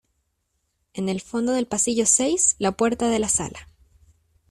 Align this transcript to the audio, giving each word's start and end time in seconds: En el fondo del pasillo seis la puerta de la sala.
En 0.93 1.09
el 1.09 1.21
fondo 1.21 1.51
del 1.51 1.67
pasillo 1.67 2.07
seis 2.07 2.55
la 2.57 2.71
puerta 2.71 3.07
de 3.07 3.19
la 3.19 3.29
sala. 3.29 3.69